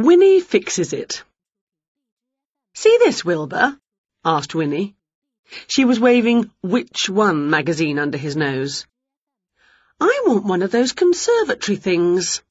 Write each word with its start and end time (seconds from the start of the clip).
Winnie 0.00 0.40
fixes 0.40 0.92
it. 0.92 1.24
See 2.72 2.98
this, 2.98 3.24
Wilbur? 3.24 3.80
asked 4.24 4.54
Winnie. 4.54 4.94
She 5.66 5.84
was 5.84 5.98
waving 5.98 6.52
Which 6.62 7.10
One 7.10 7.50
magazine 7.50 7.98
under 7.98 8.16
his 8.16 8.36
nose. 8.36 8.86
I 10.00 10.22
want 10.24 10.44
one 10.44 10.62
of 10.62 10.70
those 10.70 10.92
conservatory 10.92 11.74
things. 11.74 12.42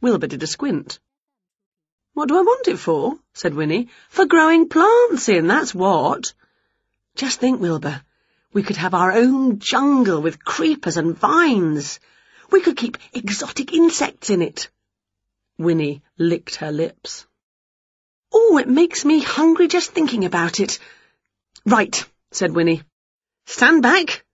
Wilbur 0.00 0.26
did 0.26 0.42
a 0.42 0.46
squint. 0.46 1.00
What 2.14 2.28
do 2.30 2.38
I 2.38 2.40
want 2.40 2.66
it 2.66 2.78
for? 2.78 3.18
said 3.34 3.52
Winnie. 3.52 3.90
For 4.08 4.24
growing 4.24 4.70
plants 4.70 5.28
in, 5.28 5.46
that's 5.48 5.74
what. 5.74 6.32
Just 7.14 7.40
think, 7.40 7.60
Wilbur, 7.60 8.00
we 8.54 8.62
could 8.62 8.78
have 8.78 8.94
our 8.94 9.12
own 9.12 9.58
jungle 9.58 10.22
with 10.22 10.42
creepers 10.42 10.96
and 10.96 11.14
vines. 11.14 12.00
We 12.50 12.62
could 12.62 12.78
keep 12.78 12.96
exotic 13.12 13.74
insects 13.74 14.30
in 14.30 14.40
it. 14.40 14.70
Winnie 15.62 16.02
licked 16.18 16.56
her 16.56 16.72
lips. 16.72 17.26
Oh, 18.32 18.58
it 18.58 18.68
makes 18.68 19.04
me 19.04 19.20
hungry 19.20 19.68
just 19.68 19.92
thinking 19.92 20.24
about 20.24 20.60
it. 20.60 20.78
Right, 21.64 22.04
said 22.30 22.52
Winnie. 22.52 22.82
Stand 23.46 23.82
back. 23.82 24.24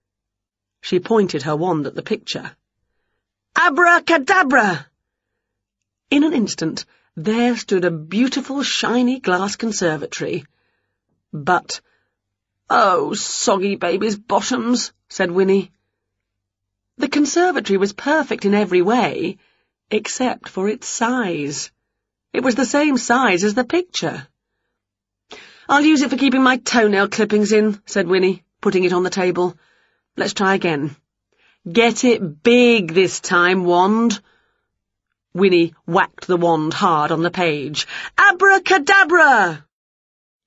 She 0.81 0.99
pointed 0.99 1.43
her 1.43 1.55
wand 1.55 1.85
at 1.87 1.95
the 1.95 2.01
picture. 2.03 2.55
Abracadabra! 3.55 4.87
In 6.09 6.23
an 6.23 6.33
instant, 6.33 6.85
there 7.15 7.57
stood 7.57 7.85
a 7.85 7.91
beautiful 7.91 8.63
shiny 8.63 9.19
glass 9.19 9.55
conservatory. 9.55 10.45
But, 11.33 11.81
oh, 12.69 13.13
soggy 13.13 13.75
baby's 13.75 14.17
bottoms, 14.17 14.93
said 15.09 15.29
Winnie. 15.29 15.71
The 16.97 17.09
conservatory 17.09 17.77
was 17.77 17.93
perfect 17.93 18.45
in 18.45 18.53
every 18.53 18.81
way, 18.81 19.37
except 19.91 20.49
for 20.49 20.67
its 20.67 20.87
size. 20.87 21.71
It 22.33 22.43
was 22.43 22.55
the 22.55 22.65
same 22.65 22.97
size 22.97 23.43
as 23.43 23.53
the 23.53 23.63
picture. 23.63 24.27
I'll 25.67 25.85
use 25.85 26.01
it 26.01 26.09
for 26.09 26.17
keeping 26.17 26.43
my 26.43 26.57
toenail 26.57 27.09
clippings 27.09 27.51
in, 27.51 27.81
said 27.85 28.07
Winnie, 28.07 28.43
putting 28.61 28.83
it 28.83 28.93
on 28.93 29.03
the 29.03 29.09
table. 29.09 29.57
Let's 30.17 30.33
try 30.33 30.55
again. 30.55 30.95
Get 31.71 32.03
it 32.03 32.43
big 32.43 32.93
this 32.93 33.19
time, 33.19 33.65
wand. 33.65 34.19
Winnie 35.33 35.75
whacked 35.85 36.25
the 36.25 36.37
wand 36.37 36.73
hard 36.73 37.11
on 37.11 37.21
the 37.21 37.31
page. 37.31 37.85
Abracadabra! 38.17 39.65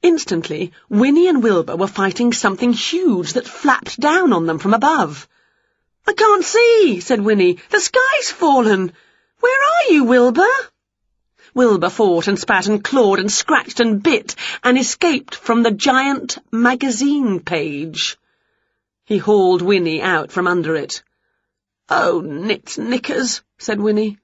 Instantly, 0.03 0.73
Winnie 0.89 1.29
and 1.29 1.43
Wilbur 1.43 1.77
were 1.77 1.87
fighting 1.87 2.33
something 2.33 2.73
huge 2.73 3.35
that 3.35 3.47
flapped 3.47 4.01
down 4.01 4.33
on 4.33 4.47
them 4.47 4.59
from 4.59 4.75
above. 4.75 5.29
I 6.07 6.13
can't 6.15 6.45
see, 6.45 6.99
said 6.99 7.21
Winnie. 7.21 7.59
The 7.71 7.81
sky's 7.81 8.33
fallen. 8.33 8.93
Where 9.43 9.61
are 9.61 9.93
you, 9.93 10.05
Wilbur? 10.05 10.55
Wilbur 11.53 11.91
fought 11.91 12.29
and 12.29 12.39
spat 12.39 12.69
and 12.69 12.83
clawed 12.83 13.19
and 13.19 13.31
scratched 13.31 13.81
and 13.81 14.01
bit 14.01 14.37
and 14.63 14.79
escaped 14.79 15.35
from 15.35 15.65
the 15.65 15.73
giant 15.73 16.39
magazine 16.53 17.41
page. 17.41 18.17
He 19.05 19.19
hauled 19.19 19.61
Winnie 19.61 20.01
out 20.01 20.31
from 20.31 20.47
under 20.47 20.77
it. 20.77 21.03
Oh, 21.89 22.21
nits 22.21 22.79
knickers, 22.79 23.43
said 23.59 23.81
Winnie. 23.81 24.19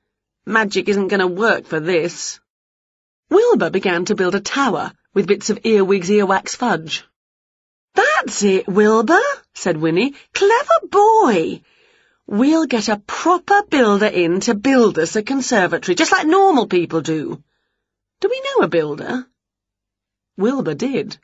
Magic 0.47 0.89
isn't 0.89 1.09
going 1.09 1.21
to 1.21 1.27
work 1.27 1.67
for 1.67 1.81
this. 1.81 2.39
Wilbur 3.29 3.71
began 3.71 4.05
to 4.05 4.15
build 4.15 4.37
a 4.37 4.41
tower 4.41 4.93
with 5.15 5.27
bits 5.27 5.51
of 5.51 5.59
earwig's 5.65 6.11
earwax 6.11 6.55
fudge. 6.55 7.05
That's 7.95 8.45
it, 8.45 8.69
Wilbur, 8.69 9.21
said 9.53 9.79
Winnie. 9.79 10.15
Clever 10.33 10.87
boy. 10.89 11.61
We'll 12.31 12.67
get 12.67 12.91
a 12.91 12.99
proper 12.99 13.63
builder 13.63 14.07
in 14.07 14.41
to 14.41 14.55
build 14.55 14.99
us 14.99 15.17
a 15.17 15.23
conservatory, 15.23 15.95
just 15.95 16.13
like 16.13 16.27
normal 16.27 16.67
people 16.67 17.01
do. 17.01 17.43
Do 18.21 18.29
we 18.29 18.43
know 18.43 18.65
a 18.65 18.69
builder? 18.69 19.27
Wilbur 20.37 20.75
did. 20.75 21.17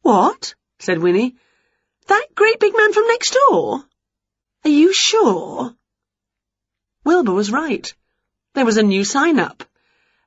What? 0.00 0.54
said 0.78 1.00
Winnie. 1.00 1.36
That 2.06 2.34
great 2.34 2.58
big 2.58 2.74
man 2.74 2.94
from 2.94 3.08
next 3.08 3.34
door? 3.34 3.84
Are 4.64 4.70
you 4.70 4.94
sure? 4.94 5.76
Wilbur 7.04 7.34
was 7.34 7.52
right. 7.52 7.92
There 8.54 8.64
was 8.64 8.78
a 8.78 8.82
new 8.82 9.04
sign 9.04 9.38
up. 9.38 9.64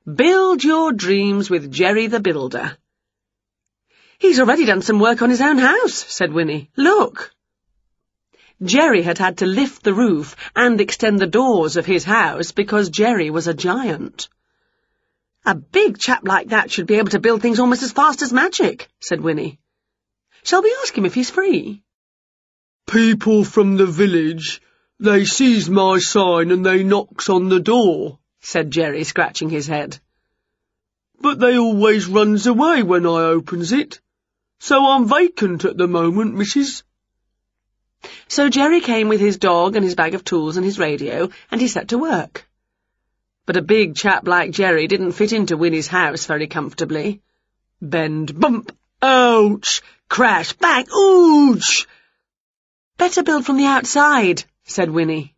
Build 0.06 0.62
your 0.62 0.92
dreams 0.92 1.50
with 1.50 1.72
Jerry 1.72 2.06
the 2.06 2.20
Builder. 2.20 2.78
He's 4.20 4.38
already 4.38 4.66
done 4.66 4.82
some 4.82 5.00
work 5.00 5.20
on 5.20 5.30
his 5.30 5.40
own 5.40 5.58
house, 5.58 5.94
said 5.94 6.32
Winnie. 6.32 6.70
Look. 6.76 7.34
Jerry 8.64 9.02
had 9.02 9.18
had 9.18 9.38
to 9.38 9.46
lift 9.46 9.82
the 9.82 9.94
roof 9.94 10.36
and 10.56 10.80
extend 10.80 11.18
the 11.18 11.26
doors 11.26 11.76
of 11.76 11.86
his 11.86 12.04
house 12.04 12.52
because 12.52 12.88
Jerry 12.88 13.30
was 13.30 13.46
a 13.46 13.54
giant. 13.54 14.28
A 15.44 15.54
big 15.54 15.98
chap 15.98 16.26
like 16.26 16.48
that 16.48 16.70
should 16.70 16.86
be 16.86 16.94
able 16.94 17.10
to 17.10 17.20
build 17.20 17.42
things 17.42 17.60
almost 17.60 17.82
as 17.82 17.92
fast 17.92 18.22
as 18.22 18.32
magic, 18.32 18.88
said 19.00 19.20
Winnie. 19.20 19.58
Shall 20.42 20.62
we 20.62 20.74
ask 20.82 20.96
him 20.96 21.04
if 21.04 21.14
he's 21.14 21.30
free? 21.30 21.82
People 22.86 23.44
from 23.44 23.76
the 23.76 23.86
village 23.86 24.62
they 25.00 25.24
sees 25.24 25.68
my 25.68 25.98
sign 25.98 26.50
and 26.50 26.64
they 26.64 26.84
knocks 26.84 27.28
on 27.28 27.48
the 27.48 27.60
door, 27.60 28.18
said 28.40 28.70
Jerry, 28.70 29.04
scratching 29.04 29.50
his 29.50 29.66
head. 29.66 29.98
But 31.20 31.38
they 31.40 31.58
always 31.58 32.06
runs 32.06 32.46
away 32.46 32.82
when 32.82 33.04
I 33.04 33.24
opens 33.24 33.72
it. 33.72 34.00
So 34.60 34.86
I'm 34.86 35.08
vacant 35.08 35.64
at 35.64 35.76
the 35.76 35.88
moment, 35.88 36.34
missus. 36.34 36.84
So 38.28 38.48
Jerry 38.48 38.80
came 38.80 39.08
with 39.08 39.20
his 39.20 39.38
dog 39.38 39.76
and 39.76 39.84
his 39.84 39.94
bag 39.94 40.14
of 40.14 40.24
tools 40.24 40.56
and 40.56 40.64
his 40.64 40.78
radio, 40.78 41.30
and 41.50 41.60
he 41.60 41.68
set 41.68 41.88
to 41.88 41.98
work. 41.98 42.46
But 43.46 43.56
a 43.56 43.62
big 43.62 43.94
chap 43.94 44.26
like 44.26 44.50
Jerry 44.50 44.86
didn't 44.86 45.12
fit 45.12 45.32
into 45.32 45.56
Winnie's 45.56 45.88
house 45.88 46.26
very 46.26 46.46
comfortably. 46.46 47.20
Bend, 47.80 48.38
bump, 48.38 48.76
ouch, 49.02 49.82
crash, 50.08 50.52
bang, 50.54 50.86
ooch! 50.86 51.86
Better 52.96 53.22
build 53.22 53.44
from 53.44 53.56
the 53.56 53.66
outside, 53.66 54.44
said 54.64 54.90
Winnie. 54.90 55.34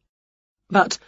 But, 0.69 0.99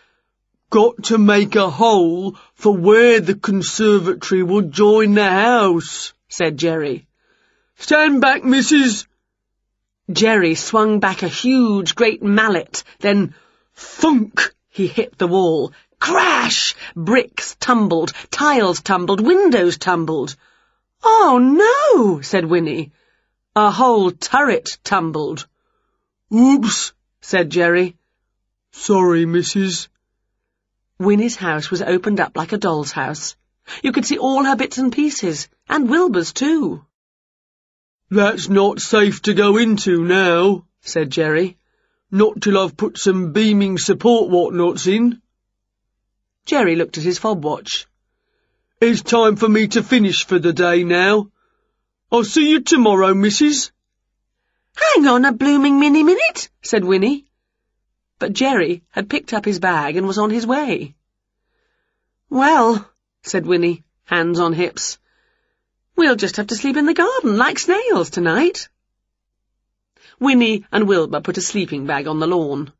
got 0.70 1.04
to 1.04 1.18
make 1.18 1.56
a 1.56 1.70
hole 1.70 2.36
for 2.54 2.76
where 2.76 3.20
the 3.20 3.34
conservatory 3.34 4.42
will 4.42 4.62
join 4.62 5.14
the 5.14 5.28
house, 5.28 6.12
said 6.28 6.56
Jerry. 6.56 7.06
Stand 7.76 8.20
back, 8.20 8.44
missus. 8.44 9.06
Jerry 10.10 10.54
swung 10.54 11.00
back 11.00 11.22
a 11.22 11.28
huge 11.28 11.94
great 11.94 12.22
mallet, 12.22 12.82
then 13.00 13.34
thunk 13.74 14.54
he 14.68 14.86
hit 14.86 15.18
the 15.18 15.26
wall. 15.26 15.72
Crash! 16.00 16.74
Bricks 16.96 17.56
tumbled, 17.60 18.12
tiles 18.30 18.80
tumbled, 18.80 19.20
windows 19.20 19.76
tumbled. 19.76 20.34
Oh, 21.02 21.38
no, 21.38 22.20
said 22.22 22.46
Winnie. 22.46 22.92
A 23.54 23.70
whole 23.70 24.10
turret 24.10 24.78
tumbled. 24.82 25.46
Oops, 26.32 26.92
said 27.20 27.50
Jerry. 27.50 27.96
Sorry, 28.72 29.26
missus. 29.26 29.88
Winnie's 30.98 31.36
house 31.36 31.70
was 31.70 31.82
opened 31.82 32.20
up 32.20 32.36
like 32.36 32.52
a 32.52 32.58
doll's 32.58 32.92
house. 32.92 33.36
You 33.82 33.92
could 33.92 34.06
see 34.06 34.18
all 34.18 34.44
her 34.44 34.56
bits 34.56 34.78
and 34.78 34.92
pieces, 34.92 35.48
and 35.68 35.90
Wilbur's 35.90 36.32
too. 36.32 36.84
That's 38.10 38.48
not 38.48 38.80
safe 38.80 39.20
to 39.22 39.34
go 39.34 39.58
into 39.58 40.02
now, 40.02 40.64
said 40.80 41.10
Jerry. 41.10 41.58
Not 42.10 42.40
till 42.40 42.56
I've 42.56 42.76
put 42.76 42.96
some 42.96 43.32
beaming 43.32 43.76
support 43.76 44.30
whatnots 44.30 44.86
in. 44.86 45.20
Jerry 46.46 46.74
looked 46.74 46.96
at 46.96 47.04
his 47.04 47.18
fob 47.18 47.44
watch. 47.44 47.86
It's 48.80 49.02
time 49.02 49.36
for 49.36 49.48
me 49.48 49.68
to 49.68 49.82
finish 49.82 50.24
for 50.24 50.38
the 50.38 50.54
day 50.54 50.84
now. 50.84 51.30
I'll 52.10 52.24
see 52.24 52.48
you 52.48 52.60
tomorrow, 52.60 53.12
missus. 53.12 53.72
Hang 54.74 55.06
on 55.06 55.26
a 55.26 55.32
blooming 55.32 55.78
mini 55.78 56.02
minute, 56.02 56.48
said 56.62 56.84
Winnie. 56.84 57.26
But 58.18 58.32
Jerry 58.32 58.84
had 58.88 59.10
picked 59.10 59.34
up 59.34 59.44
his 59.44 59.58
bag 59.58 59.96
and 59.96 60.06
was 60.06 60.16
on 60.16 60.30
his 60.30 60.46
way. 60.46 60.94
Well, 62.30 62.90
said 63.22 63.44
Winnie, 63.44 63.84
hands 64.04 64.40
on 64.40 64.54
hips, 64.54 64.98
we'll 65.98 66.16
just 66.16 66.36
have 66.36 66.46
to 66.46 66.56
sleep 66.56 66.76
in 66.76 66.86
the 66.86 66.94
garden 66.94 67.36
like 67.36 67.58
snails 67.58 68.08
tonight. 68.08 68.68
Winnie 70.20 70.64
and 70.70 70.86
Wilbur 70.86 71.20
put 71.20 71.36
a 71.36 71.42
sleeping 71.42 71.86
bag 71.86 72.06
on 72.06 72.20
the 72.20 72.26
lawn. 72.26 72.72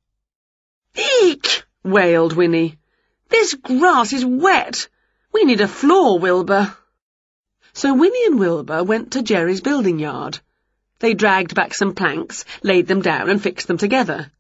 Eek! 1.22 1.64
wailed 1.82 2.32
Winnie. 2.32 2.78
This 3.28 3.54
grass 3.54 4.12
is 4.12 4.24
wet. 4.24 4.88
We 5.32 5.44
need 5.44 5.60
a 5.60 5.68
floor, 5.68 6.18
Wilbur. 6.18 6.74
So 7.72 7.92
Winnie 7.92 8.26
and 8.26 8.38
Wilbur 8.38 8.84
went 8.84 9.12
to 9.12 9.22
Jerry's 9.22 9.60
building 9.60 9.98
yard. 9.98 10.38
They 11.00 11.14
dragged 11.14 11.54
back 11.54 11.74
some 11.74 11.94
planks, 11.94 12.44
laid 12.62 12.86
them 12.86 13.02
down 13.02 13.30
and 13.30 13.42
fixed 13.42 13.66
them 13.66 13.78
together. 13.78 14.30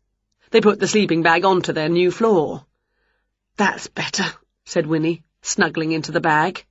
They 0.50 0.60
put 0.60 0.78
the 0.78 0.88
sleeping 0.88 1.22
bag 1.22 1.44
onto 1.44 1.72
their 1.72 1.88
new 1.88 2.10
floor. 2.10 2.64
That's 3.56 3.88
better, 3.88 4.26
said 4.64 4.86
Winnie, 4.86 5.24
snuggling 5.42 5.92
into 5.92 6.12
the 6.12 6.20
bag. 6.20 6.64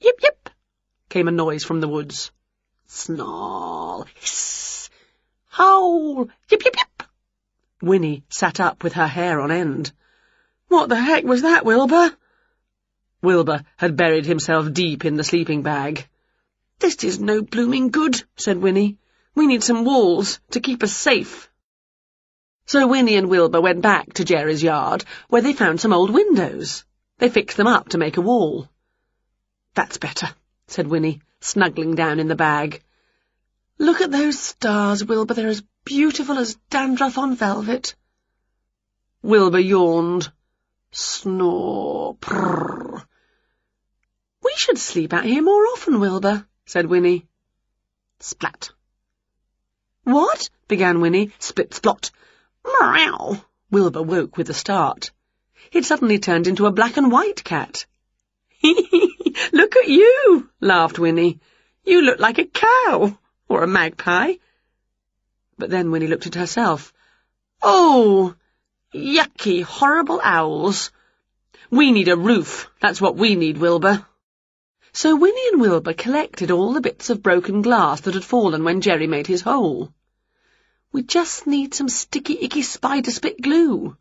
Yip 0.00 0.18
yip, 0.22 0.35
came 1.16 1.28
a 1.28 1.32
noise 1.32 1.64
from 1.64 1.80
the 1.80 1.88
woods. 1.88 2.30
Snarl, 2.88 4.06
hiss, 4.16 4.90
howl, 5.46 6.28
yip 6.50 6.62
yip 6.62 6.76
yip. 6.76 7.02
Winnie 7.80 8.22
sat 8.28 8.60
up 8.60 8.84
with 8.84 8.92
her 8.92 9.06
hair 9.06 9.40
on 9.40 9.50
end. 9.50 9.92
What 10.68 10.90
the 10.90 11.00
heck 11.00 11.24
was 11.24 11.40
that, 11.40 11.64
Wilbur? 11.64 12.14
Wilbur 13.22 13.64
had 13.78 13.96
buried 13.96 14.26
himself 14.26 14.70
deep 14.74 15.06
in 15.06 15.16
the 15.16 15.24
sleeping 15.24 15.62
bag. 15.62 16.06
This 16.80 17.02
is 17.02 17.18
no 17.18 17.40
blooming 17.40 17.88
good, 17.88 18.22
said 18.36 18.58
Winnie. 18.58 18.98
We 19.34 19.46
need 19.46 19.64
some 19.64 19.86
walls 19.86 20.38
to 20.50 20.60
keep 20.60 20.82
us 20.82 20.92
safe. 20.92 21.50
So 22.66 22.88
Winnie 22.88 23.16
and 23.16 23.30
Wilbur 23.30 23.62
went 23.62 23.80
back 23.80 24.12
to 24.12 24.24
Jerry's 24.26 24.62
yard, 24.62 25.02
where 25.28 25.40
they 25.40 25.54
found 25.54 25.80
some 25.80 25.94
old 25.94 26.10
windows. 26.10 26.84
They 27.16 27.30
fixed 27.30 27.56
them 27.56 27.66
up 27.66 27.88
to 27.88 27.96
make 27.96 28.18
a 28.18 28.20
wall. 28.20 28.68
That's 29.72 29.96
better, 29.96 30.28
said 30.68 30.86
Winnie, 30.86 31.20
snuggling 31.40 31.94
down 31.94 32.18
in 32.20 32.28
the 32.28 32.34
bag. 32.34 32.82
Look 33.78 34.00
at 34.00 34.10
those 34.10 34.38
stars, 34.38 35.04
Wilbur. 35.04 35.34
They're 35.34 35.48
as 35.48 35.62
beautiful 35.84 36.38
as 36.38 36.56
dandruff 36.70 37.18
on 37.18 37.36
velvet. 37.36 37.94
Wilbur 39.22 39.58
yawned. 39.58 40.32
Snore. 40.92 42.16
Prrr. 42.16 43.04
We 44.42 44.52
should 44.56 44.78
sleep 44.78 45.12
out 45.12 45.24
here 45.24 45.42
more 45.42 45.64
often, 45.66 46.00
Wilbur, 46.00 46.46
said 46.64 46.86
Winnie. 46.86 47.26
Splat. 48.20 48.70
What? 50.04 50.48
began 50.68 51.00
Winnie. 51.00 51.32
Split 51.38 51.70
splot. 51.70 52.10
Meow. 52.64 53.44
Wilbur 53.70 54.02
woke 54.02 54.36
with 54.36 54.48
a 54.48 54.54
start. 54.54 55.10
He'd 55.70 55.84
suddenly 55.84 56.18
turned 56.18 56.46
into 56.46 56.66
a 56.66 56.72
black 56.72 56.96
and 56.96 57.10
white 57.10 57.42
cat. 57.44 57.86
look 59.52 59.76
at 59.76 59.88
you, 59.88 60.50
laughed 60.60 60.98
Winnie. 60.98 61.40
You 61.84 62.02
look 62.02 62.18
like 62.18 62.38
a 62.38 62.44
cow, 62.44 63.18
or 63.48 63.62
a 63.62 63.68
magpie. 63.68 64.34
But 65.58 65.70
then 65.70 65.90
Winnie 65.90 66.08
looked 66.08 66.26
at 66.26 66.34
herself. 66.34 66.92
Oh, 67.62 68.34
yucky, 68.94 69.62
horrible 69.62 70.20
owls. 70.22 70.90
We 71.70 71.92
need 71.92 72.08
a 72.08 72.16
roof, 72.16 72.70
that's 72.80 73.00
what 73.00 73.16
we 73.16 73.34
need, 73.34 73.58
Wilbur. 73.58 74.06
So 74.92 75.16
Winnie 75.16 75.48
and 75.52 75.60
Wilbur 75.60 75.92
collected 75.92 76.50
all 76.50 76.72
the 76.72 76.80
bits 76.80 77.10
of 77.10 77.22
broken 77.22 77.60
glass 77.62 78.00
that 78.02 78.14
had 78.14 78.24
fallen 78.24 78.64
when 78.64 78.80
Jerry 78.80 79.06
made 79.06 79.26
his 79.26 79.42
hole. 79.42 79.92
We 80.92 81.02
just 81.02 81.46
need 81.46 81.74
some 81.74 81.88
sticky, 81.88 82.38
icky 82.40 82.62
spider 82.62 83.10
spit 83.10 83.42
glue. 83.42 83.96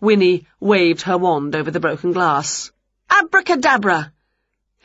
Winnie 0.00 0.46
waved 0.58 1.02
her 1.02 1.18
wand 1.18 1.54
over 1.54 1.70
the 1.70 1.80
broken 1.80 2.12
glass. 2.12 2.72
Abracadabra! 3.14 4.12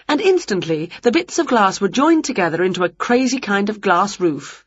And 0.07 0.19
instantly 0.19 0.91
the 1.01 1.11
bits 1.11 1.39
of 1.39 1.47
glass 1.47 1.79
were 1.79 1.87
joined 1.87 2.25
together 2.25 2.63
into 2.63 2.83
a 2.83 2.89
crazy 2.89 3.39
kind 3.39 3.69
of 3.69 3.79
glass 3.79 4.19
roof. 4.19 4.65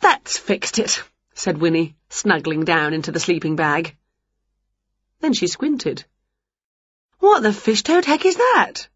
That's 0.00 0.38
fixed 0.38 0.78
it, 0.78 1.02
said 1.34 1.58
Winnie, 1.58 1.96
snuggling 2.08 2.64
down 2.64 2.94
into 2.94 3.12
the 3.12 3.20
sleeping 3.20 3.56
bag. 3.56 3.94
Then 5.20 5.34
she 5.34 5.46
squinted. 5.46 6.04
What 7.18 7.42
the 7.42 7.52
fish-toad 7.52 8.06
heck 8.06 8.24
is 8.24 8.36
that? 8.36 8.88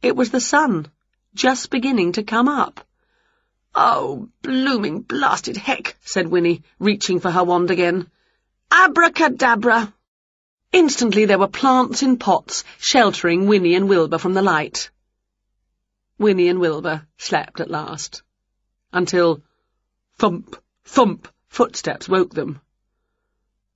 It 0.00 0.14
was 0.14 0.30
the 0.30 0.40
sun, 0.40 0.86
just 1.34 1.70
beginning 1.70 2.12
to 2.12 2.22
come 2.22 2.48
up. 2.48 2.86
Oh, 3.74 4.28
blooming 4.42 5.00
blasted 5.00 5.56
heck, 5.56 5.96
said 6.04 6.28
Winnie, 6.28 6.62
reaching 6.78 7.18
for 7.18 7.30
her 7.30 7.42
wand 7.42 7.70
again. 7.70 8.10
Abracadabra! 8.70 9.92
Instantly 10.72 11.26
there 11.26 11.38
were 11.38 11.48
plants 11.48 12.02
in 12.02 12.16
pots 12.16 12.64
sheltering 12.78 13.46
Winnie 13.46 13.74
and 13.74 13.88
Wilbur 13.90 14.16
from 14.16 14.32
the 14.32 14.40
light. 14.40 14.90
Winnie 16.18 16.48
and 16.48 16.60
Wilbur 16.60 17.06
slept 17.18 17.60
at 17.60 17.70
last, 17.70 18.22
until 18.90 19.42
thump, 20.16 20.56
thump 20.84 21.28
footsteps 21.48 22.08
woke 22.08 22.32
them. 22.32 22.60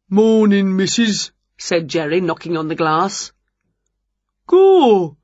Morning, 0.09 0.75
missus, 0.75 1.33
said 1.59 1.89
Jerry, 1.89 2.21
knocking 2.23 2.57
on 2.57 2.69
the 2.69 2.75
glass. 2.75 3.33
Gaw, 4.47 5.17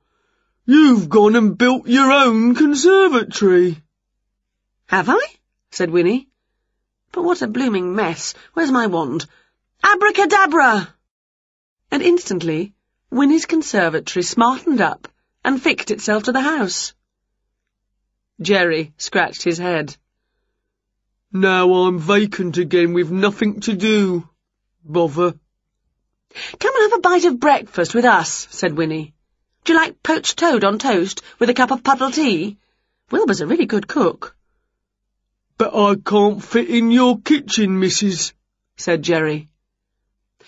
you've 0.66 1.08
gone 1.08 1.36
and 1.36 1.56
built 1.56 1.86
your 1.86 2.12
own 2.12 2.54
conservatory. 2.54 3.82
Have 4.86 5.08
I? 5.08 5.24
said 5.70 5.90
Winnie. 5.90 6.28
But 7.12 7.22
what 7.22 7.40
a 7.40 7.46
blooming 7.46 7.94
mess. 7.94 8.34
Where's 8.52 8.70
my 8.70 8.88
wand? 8.88 9.26
Abracadabra! 9.82 10.94
And 11.93 12.03
instantly, 12.03 12.73
Winnie's 13.11 13.44
conservatory 13.44 14.23
smartened 14.23 14.81
up 14.81 15.09
and 15.44 15.62
fixed 15.62 15.91
itself 15.91 16.23
to 16.23 16.33
the 16.33 16.41
house. 16.41 16.94
Jerry 18.41 18.94
scratched 18.97 19.43
his 19.43 19.59
head. 19.59 19.94
Now 21.31 21.75
I'm 21.75 21.99
vacant 21.99 22.56
again 22.56 22.94
with 22.94 23.11
nothing 23.11 23.61
to 23.61 23.75
do. 23.75 24.27
Bother. 24.83 25.35
Come 26.59 26.75
and 26.77 26.91
have 26.91 26.99
a 26.99 27.03
bite 27.03 27.27
of 27.27 27.39
breakfast 27.39 27.94
with 27.94 28.06
us, 28.06 28.49
said 28.50 28.75
Winnie. 28.75 29.12
Do 29.65 29.75
you 29.75 29.79
like 29.79 30.03
poached 30.03 30.39
toad 30.39 30.65
on 30.65 30.79
toast 30.79 31.21
with 31.39 31.50
a 31.50 31.55
cup 31.55 31.73
of 31.73 31.85
puddle 31.85 32.11
tea? 32.11 32.56
Wilbur's 33.11 33.43
a 33.43 33.47
really 33.47 33.67
good 33.67 33.87
cook. 33.87 34.35
But 35.59 35.75
I 35.75 35.97
can't 35.97 36.43
fit 36.43 36.71
in 36.71 36.91
your 36.91 37.21
kitchen, 37.21 37.79
missus, 37.79 38.33
said 38.79 39.03
Jerry. 39.03 39.50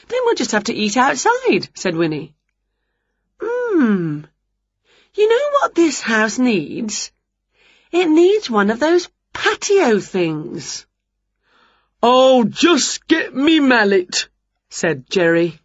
Then 0.08 0.20
we'll 0.25 0.35
just 0.35 0.52
have 0.52 0.64
to 0.64 0.75
eat 0.75 0.96
outside, 0.96 1.69
said 1.75 1.96
Winnie. 1.96 2.35
Hmm. 3.41 4.25
You 5.14 5.29
know 5.29 5.50
what 5.61 5.75
this 5.75 6.00
house 6.00 6.38
needs? 6.38 7.12
It 7.93 8.08
needs 8.08 8.50
one 8.50 8.70
of 8.70 8.81
those 8.81 9.08
patio 9.32 10.00
things. 10.00 10.87
I'll 12.02 12.44
just 12.44 13.06
get 13.06 13.35
me 13.35 13.61
mallet, 13.61 14.29
said 14.69 15.08
Jerry. 15.08 15.61